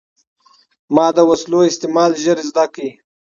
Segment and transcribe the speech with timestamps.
[0.95, 2.77] ما د وسلو استعمال ژر زده کړ.